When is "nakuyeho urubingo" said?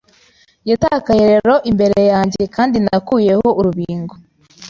2.85-4.13